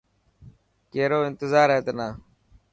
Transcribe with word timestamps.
ڪيرو 0.91 1.19
انتظار 1.29 1.67
هي 1.75 1.79
تنا. 1.85 2.07